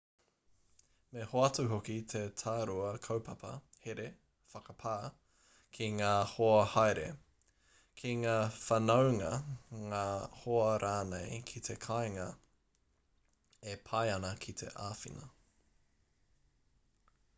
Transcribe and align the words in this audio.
me 1.15 1.23
hoatu 1.31 1.63
hoki 1.71 1.95
he 2.13 2.19
tārua 2.41 2.85
kaupapa 3.07 3.49
here/whakapā 3.81 4.93
ki 5.77 5.89
ngā 5.97 6.09
hoa 6.31 6.63
haere 6.71 7.03
ki 8.03 8.13
ngā 8.23 8.33
whanaunga 8.63 9.29
ngā 9.93 10.01
hoa 10.39 10.71
rānei 10.85 11.37
ki 11.51 11.61
te 11.69 11.75
kāinga 11.85 12.25
e 13.75 13.77
pai 13.91 14.03
ana 14.15 14.33
ki 14.47 14.55
te 14.63 14.71
āwhina 14.87 15.29